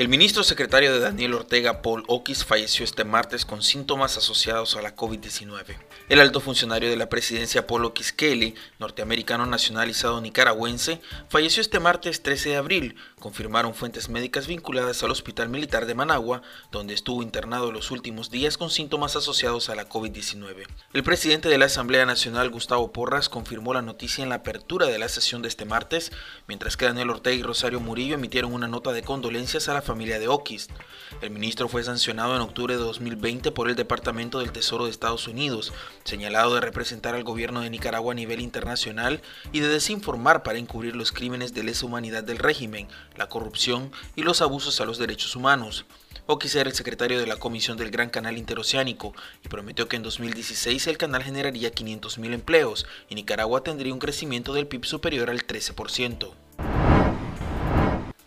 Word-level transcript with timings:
El 0.00 0.08
ministro 0.08 0.42
secretario 0.44 0.94
de 0.94 1.00
Daniel 1.00 1.34
Ortega, 1.34 1.82
Paul 1.82 2.04
Oquis, 2.06 2.42
falleció 2.42 2.86
este 2.86 3.04
martes 3.04 3.44
con 3.44 3.62
síntomas 3.62 4.16
asociados 4.16 4.74
a 4.74 4.80
la 4.80 4.96
COVID-19. 4.96 5.76
El 6.08 6.20
alto 6.22 6.40
funcionario 6.40 6.88
de 6.88 6.96
la 6.96 7.10
presidencia, 7.10 7.66
Paul 7.66 7.84
Oquis 7.84 8.10
Kelly, 8.10 8.54
norteamericano 8.78 9.44
nacionalizado 9.44 10.22
nicaragüense, 10.22 11.02
falleció 11.28 11.60
este 11.60 11.80
martes 11.80 12.22
13 12.22 12.48
de 12.48 12.56
abril, 12.56 12.96
confirmaron 13.18 13.74
fuentes 13.74 14.08
médicas 14.08 14.46
vinculadas 14.46 15.02
al 15.02 15.10
Hospital 15.10 15.50
Militar 15.50 15.84
de 15.84 15.94
Managua, 15.94 16.40
donde 16.72 16.94
estuvo 16.94 17.22
internado 17.22 17.70
los 17.70 17.90
últimos 17.90 18.30
días 18.30 18.56
con 18.56 18.70
síntomas 18.70 19.16
asociados 19.16 19.68
a 19.68 19.74
la 19.74 19.86
COVID-19. 19.86 20.66
El 20.94 21.02
presidente 21.02 21.50
de 21.50 21.58
la 21.58 21.66
Asamblea 21.66 22.06
Nacional, 22.06 22.48
Gustavo 22.48 22.90
Porras, 22.90 23.28
confirmó 23.28 23.74
la 23.74 23.82
noticia 23.82 24.22
en 24.22 24.30
la 24.30 24.36
apertura 24.36 24.86
de 24.86 24.98
la 24.98 25.10
sesión 25.10 25.42
de 25.42 25.48
este 25.48 25.66
martes, 25.66 26.10
mientras 26.48 26.78
que 26.78 26.86
Daniel 26.86 27.10
Ortega 27.10 27.36
y 27.36 27.42
Rosario 27.42 27.80
Murillo 27.80 28.14
emitieron 28.14 28.54
una 28.54 28.66
nota 28.66 28.92
de 28.94 29.02
condolencias 29.02 29.68
a 29.68 29.74
la 29.74 29.89
familia 29.90 30.20
de 30.20 30.28
Oquis. 30.28 30.68
El 31.20 31.30
ministro 31.30 31.68
fue 31.68 31.82
sancionado 31.82 32.36
en 32.36 32.42
octubre 32.42 32.76
de 32.76 32.80
2020 32.80 33.50
por 33.50 33.68
el 33.68 33.74
Departamento 33.74 34.38
del 34.38 34.52
Tesoro 34.52 34.84
de 34.84 34.92
Estados 34.92 35.26
Unidos, 35.26 35.72
señalado 36.04 36.54
de 36.54 36.60
representar 36.60 37.16
al 37.16 37.24
gobierno 37.24 37.62
de 37.62 37.70
Nicaragua 37.70 38.12
a 38.12 38.14
nivel 38.14 38.40
internacional 38.40 39.20
y 39.50 39.58
de 39.58 39.66
desinformar 39.66 40.44
para 40.44 40.60
encubrir 40.60 40.94
los 40.94 41.10
crímenes 41.10 41.54
de 41.54 41.64
lesa 41.64 41.86
humanidad 41.86 42.22
del 42.22 42.38
régimen, 42.38 42.86
la 43.16 43.28
corrupción 43.28 43.90
y 44.14 44.22
los 44.22 44.42
abusos 44.42 44.80
a 44.80 44.84
los 44.84 44.96
derechos 44.96 45.34
humanos. 45.34 45.86
Oquis 46.26 46.54
era 46.54 46.70
el 46.70 46.76
secretario 46.76 47.18
de 47.18 47.26
la 47.26 47.34
Comisión 47.34 47.76
del 47.76 47.90
Gran 47.90 48.10
Canal 48.10 48.38
Interoceánico 48.38 49.12
y 49.44 49.48
prometió 49.48 49.88
que 49.88 49.96
en 49.96 50.04
2016 50.04 50.86
el 50.86 50.98
canal 50.98 51.24
generaría 51.24 51.72
500.000 51.72 52.32
empleos 52.32 52.86
y 53.08 53.16
Nicaragua 53.16 53.64
tendría 53.64 53.92
un 53.92 53.98
crecimiento 53.98 54.52
del 54.54 54.68
PIB 54.68 54.84
superior 54.84 55.30
al 55.30 55.44
13%. 55.44 56.30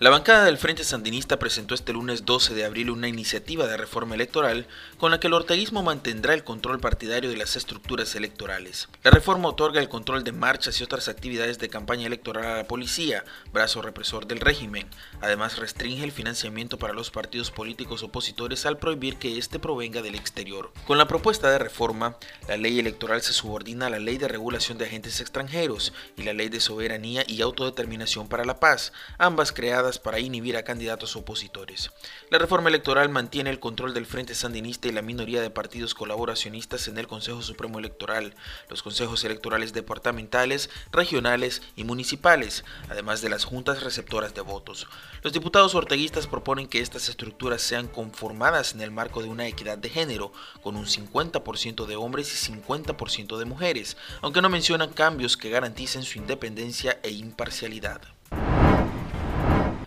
La 0.04 0.09
bancada 0.09 0.44
del 0.44 0.58
Frente 0.58 0.84
Sandinista 0.84 1.40
presentó 1.40 1.73
este 1.73 1.94
lunes 1.94 2.26
12 2.26 2.54
de 2.54 2.66
abril 2.66 2.90
una 2.90 3.08
iniciativa 3.08 3.68
de 3.68 3.78
reforma 3.78 4.16
electoral 4.16 4.68
con 4.98 5.12
la 5.12 5.22
que 5.22 5.28
el 5.28 5.34
orteguismo 5.34 5.82
mantendrá 5.82 6.34
el 6.34 6.44
control 6.44 6.82
partidario 6.82 7.30
de 7.30 7.38
las 7.38 7.56
estructuras 7.56 8.14
electorales. 8.16 8.90
La 9.04 9.12
reforma 9.12 9.48
otorga 9.48 9.80
el 9.80 9.88
control 9.88 10.26
de 10.26 10.34
marchas 10.34 10.81
y 10.81 10.84
otras 10.84 11.08
actividades 11.08 11.58
de 11.58 11.70
campaña 11.70 12.06
electoral 12.06 12.46
a 12.46 12.58
la 12.58 12.68
policía, 12.68 13.24
brazo 13.54 13.81
represor 13.81 14.28
del 14.28 14.42
régimen. 14.42 14.90
Además, 15.22 15.58
restringe 15.58 16.04
el 16.04 16.12
financiamiento 16.12 16.78
para 16.78 16.92
los 16.92 17.09
partidos 17.09 17.50
políticos 17.50 18.04
opositores 18.04 18.66
al 18.66 18.80
prohibir 18.80 19.16
que 19.16 19.38
éste 19.38 19.58
provenga 19.58 20.02
del 20.02 20.16
exterior. 20.16 20.74
Con 20.86 20.98
la 20.98 21.08
propuesta 21.08 21.50
de 21.50 21.59
reforma, 21.59 22.18
la 22.50 22.58
ley 22.58 22.78
electoral 22.78 23.22
se 23.22 23.31
subordina 23.31 23.86
a 23.86 23.90
la 23.90 24.00
ley 24.00 24.18
de 24.18 24.28
regulación 24.28 24.78
de 24.78 24.84
agentes 24.84 25.22
extranjeros 25.22 25.94
y 26.18 26.24
la 26.24 26.34
ley 26.34 26.50
de 26.50 26.59
soberanía 26.59 27.24
y 27.26 27.42
autodeterminación 27.42 28.28
para 28.28 28.44
la 28.44 28.59
paz, 28.59 28.92
ambas 29.18 29.54
creadas 29.54 29.92
para 29.99 30.19
inhibir 30.19 30.58
a 30.58 30.63
candidatos 30.63 31.16
opositores. 31.16 31.91
La 32.30 32.38
reforma 32.38 32.69
electoral 32.69 33.09
mantiene 33.09 33.49
el 33.49 33.59
control 33.59 33.94
del 33.94 34.05
Frente 34.05 34.35
Sandinista 34.35 34.88
y 34.88 34.91
la 34.91 35.02
minoría 35.02 35.41
de 35.41 35.50
partidos 35.50 35.94
colaboracionistas 35.94 36.88
en 36.88 36.97
el 36.97 37.08
Consejo 37.08 37.41
Supremo 37.41 37.80
Electoral, 37.80 38.35
los 38.69 38.83
consejos 38.83 39.23
electorales 39.23 39.73
departamentales, 39.73 40.69
regionales 40.91 41.61
y 41.75 41.83
municipales, 41.83 42.63
además 42.89 43.22
de 43.22 43.30
las 43.30 43.45
juntas 43.45 43.83
receptoras 43.83 44.33
de 44.33 44.41
votos. 44.41 44.88
Los 45.22 45.33
diputados 45.33 45.75
orteguistas 45.75 46.28
proponen 46.28 46.67
que 46.67 46.80
estas 46.80 47.09
estructuras 47.09 47.61
sean 47.61 47.88
conformadas 47.88 48.73
en 48.73 48.81
el 48.81 48.91
marco 48.91 49.22
de 49.22 49.30
una 49.30 49.47
equidad 49.47 49.78
de 49.78 49.89
género, 49.89 50.33
con 50.61 50.75
un 50.75 50.85
50% 50.85 51.85
de 51.85 51.95
hombres 51.95 52.33
y 52.33 52.52
50% 52.52 53.38
de 53.38 53.45
mujeres, 53.45 53.97
aunque 54.22 54.41
no 54.41 54.50
mencionan 54.50 54.94
cambios 54.94 55.38
que 55.38 55.50
garanticen 55.50 56.03
su 56.03 56.18
independencia 56.18 57.00
e 57.03 57.12
imparcialidad. 57.12 58.01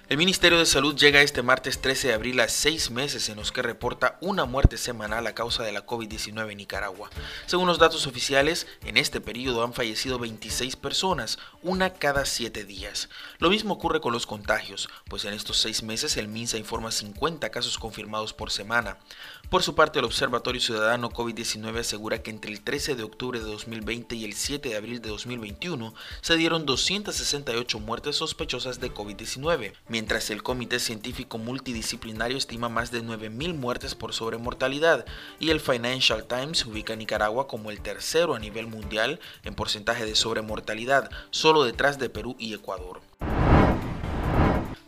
El 0.09 0.19
Ministerio 0.19 0.57
de 0.57 0.67
Salud 0.67 0.95
llega 0.95 1.21
este 1.21 1.43
martes 1.43 1.81
13 1.81 2.07
de 2.07 2.15
abril 2.15 2.39
a 2.39 2.47
seis 2.47 2.93
meses 2.93 3.29
en 3.29 3.39
los 3.39 3.51
que 3.51 3.61
reporta 3.61 4.19
una 4.21 4.45
muerte 4.45 4.77
semanal 4.77 5.27
a 5.27 5.35
causa 5.35 5.65
de 5.65 5.73
la 5.73 5.85
COVID-19 5.85 6.53
en 6.53 6.59
Nicaragua. 6.59 7.11
Según 7.47 7.67
los 7.67 7.81
datos 7.81 8.07
oficiales, 8.07 8.69
en 8.85 8.99
este 8.99 9.21
periodo 9.21 9.65
han 9.65 9.73
fallecido 9.73 10.21
26 10.21 10.77
personas, 10.77 11.41
una 11.61 11.93
cada 11.93 12.25
siete 12.25 12.65
días. 12.65 13.09
Lo 13.41 13.51
mismo 13.51 13.75
ocurre 13.75 14.01
con 14.01 14.13
los 14.13 14.29
contagios, 14.29 14.89
pues 15.09 15.25
en 15.25 15.35
estos 15.35 15.57
seis 15.57 15.83
meses 15.83 16.17
el 16.17 16.29
MINSA 16.29 16.57
informa 16.57 16.93
50 16.93 17.51
casos 17.51 17.77
confirmados 17.77 18.33
por 18.33 18.53
semana. 18.53 18.99
Por 19.51 19.65
su 19.65 19.75
parte, 19.75 19.99
el 19.99 20.05
Observatorio 20.05 20.61
Ciudadano 20.61 21.11
COVID-19 21.11 21.81
asegura 21.81 22.23
que 22.23 22.31
entre 22.31 22.53
el 22.53 22.63
13 22.63 22.95
de 22.95 23.03
octubre 23.03 23.41
de 23.41 23.47
2020 23.47 24.15
y 24.15 24.25
el 24.25 24.35
7 24.35 24.69
de 24.69 24.77
abril 24.77 25.03
de 25.03 25.09
2021 25.09 25.95
se 26.21 26.37
dieron 26.37 26.65
268 26.65 27.81
muertes 27.81 28.15
sospechosas 28.17 28.79
de 28.79 28.93
COVID-19 28.95 29.73
mientras 29.97 30.29
el 30.29 30.43
Comité 30.43 30.79
Científico 30.79 31.39
Multidisciplinario 31.39 32.37
estima 32.37 32.69
más 32.69 32.91
de 32.91 33.03
9.000 33.03 33.55
muertes 33.55 33.95
por 33.95 34.13
sobremortalidad 34.13 35.07
y 35.41 35.49
el 35.49 35.59
Financial 35.59 36.23
Times 36.27 36.67
ubica 36.67 36.93
a 36.93 36.97
Nicaragua 36.97 37.49
como 37.49 37.71
el 37.71 37.81
tercero 37.81 38.35
a 38.35 38.39
nivel 38.39 38.67
mundial 38.67 39.21
en 39.43 39.55
porcentaje 39.55 40.05
de 40.05 40.15
sobremortalidad, 40.15 41.11
solo 41.31 41.65
detrás 41.65 41.99
de 41.99 42.11
Perú 42.11 42.37
y 42.39 42.53
Ecuador. 42.53 43.01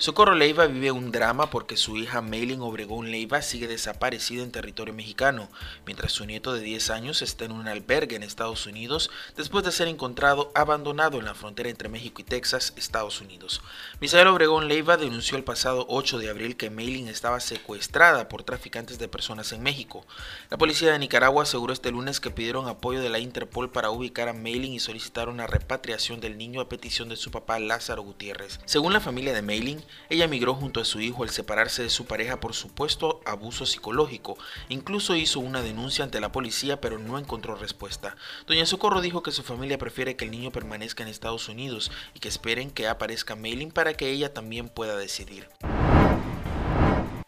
Socorro 0.01 0.37
Leiva 0.37 0.69
vive 0.69 0.93
un 0.93 1.11
drama 1.11 1.51
porque 1.51 1.77
su 1.77 1.97
hija 1.97 2.21
Maylin 2.21 2.61
Obregón 2.61 3.11
Leiva 3.11 3.43
sigue 3.43 3.67
desaparecida 3.67 4.45
en 4.45 4.53
territorio 4.53 4.95
mexicano, 4.95 5.49
mientras 5.87 6.13
su 6.13 6.25
nieto 6.25 6.55
de 6.55 6.61
10 6.61 6.91
años 6.91 7.21
está 7.21 7.47
en 7.47 7.51
un 7.51 7.67
albergue 7.67 8.15
en 8.15 8.23
Estados 8.23 8.67
Unidos 8.67 9.11
después 9.37 9.65
de 9.65 9.73
ser 9.73 9.89
encontrado 9.89 10.53
abandonado 10.55 11.19
en 11.19 11.25
la 11.25 11.35
frontera 11.35 11.69
entre 11.69 11.89
México 11.89 12.21
y 12.21 12.25
Texas, 12.25 12.75
Estados 12.77 13.21
Unidos. 13.21 13.61
Misael 14.01 14.29
Obregón 14.29 14.69
Leiva 14.69 14.97
denunció 14.97 15.37
el 15.37 15.43
pasado 15.43 15.85
8 15.89 16.19
de 16.19 16.31
abril 16.31 16.57
que 16.57 16.71
Maylin 16.71 17.09
estaba 17.09 17.41
secuestrada 17.41 18.29
por 18.29 18.45
traficantes 18.45 19.01
de 19.01 19.09
personas 19.09 19.51
en 19.51 19.65
México. 19.65 20.07
La 20.49 20.59
policía 20.59 20.93
de 20.93 21.01
Nicaragua 21.01 21.43
aseguró 21.43 21.73
este 21.73 21.91
lunes 21.91 22.21
que 22.21 22.31
pidieron 22.31 22.69
apoyo 22.69 23.01
de 23.01 23.09
la 23.09 23.19
Interpol 23.19 23.73
para 23.73 23.91
ubicar 23.91 24.29
a 24.29 24.33
Maylin 24.33 24.75
y 24.75 24.79
solicitaron 24.79 25.39
la 25.39 25.49
repatriación 25.49 26.21
del 26.21 26.39
niño 26.39 26.61
a 26.61 26.69
petición 26.69 27.09
de 27.09 27.17
su 27.17 27.33
papá 27.33 27.59
Lázaro 27.59 28.03
Gutiérrez. 28.03 28.61
Según 28.65 28.93
la 28.93 29.01
familia 29.01 29.35
de 29.35 29.43
Maylin, 29.43 29.88
ella 30.09 30.25
emigró 30.25 30.55
junto 30.55 30.81
a 30.81 30.85
su 30.85 31.01
hijo 31.01 31.23
al 31.23 31.31
separarse 31.31 31.83
de 31.83 31.91
su 31.91 32.07
pareja 32.07 32.41
por 32.41 32.55
supuesto 32.55 33.21
abuso 33.25 33.67
psicológico. 33.67 34.37
Incluso 34.69 35.17
hizo 35.17 35.41
una 35.41 35.63
denuncia 35.63 36.05
ante 36.05 36.21
la 36.21 36.33
policía 36.33 36.81
pero 36.81 36.99
no 36.99 37.19
encontró 37.19 37.57
respuesta. 37.57 38.17
Doña 38.47 38.67
Socorro 38.67 39.01
dijo 39.01 39.23
que 39.23 39.33
su 39.33 39.43
familia 39.43 39.79
prefiere 39.79 40.17
que 40.17 40.25
el 40.25 40.31
niño 40.31 40.53
permanezca 40.53 41.03
en 41.03 41.09
Estados 41.09 41.49
Unidos 41.49 41.91
y 42.15 42.21
que 42.21 42.29
esperen 42.29 42.71
que 42.71 42.89
aparezca 42.89 43.37
Mailing 43.37 43.71
para 43.71 43.95
que 43.95 44.11
ella 44.11 44.33
también 44.33 44.69
pueda 44.69 44.97
decidir. 44.97 45.49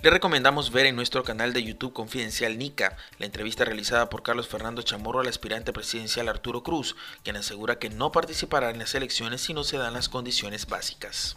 Le 0.03 0.09
recomendamos 0.09 0.73
ver 0.73 0.87
en 0.87 0.97
nuestro 0.97 1.25
canal 1.25 1.53
de 1.53 1.63
YouTube 1.63 1.93
Confidencial 1.93 2.57
Nica 2.57 2.97
la 3.19 3.27
entrevista 3.27 3.67
realizada 3.67 4.09
por 4.09 4.23
Carlos 4.23 4.49
Fernando 4.49 4.81
Chamorro 4.81 5.21
al 5.21 5.29
aspirante 5.29 5.75
presidencial 5.75 6.31
Arturo 6.31 6.63
Cruz, 6.63 6.97
quien 7.23 7.37
asegura 7.37 7.79
que 7.79 7.91
no 7.91 8.11
participará 8.11 8.71
en 8.71 8.79
las 8.79 8.95
elecciones 8.95 9.43
si 9.43 9.53
no 9.53 9.63
se 9.63 9.77
dan 9.77 9.93
las 9.93 10.09
condiciones 10.09 10.67
básicas. 10.67 11.37